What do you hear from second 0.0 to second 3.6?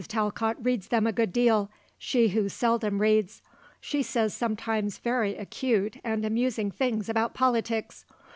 Talcott reads them a good deal, she who seldom reads.